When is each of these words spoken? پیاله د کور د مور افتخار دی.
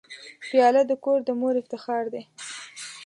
پیاله 0.47 0.81
د 0.87 0.91
کور 1.03 1.19
د 1.27 1.29
مور 1.39 1.55
افتخار 1.61 2.05
دی. 2.13 2.23